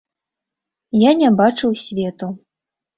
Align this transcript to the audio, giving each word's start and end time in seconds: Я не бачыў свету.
Я 1.01 1.11
не 1.21 1.31
бачыў 1.45 1.79
свету. 1.85 2.35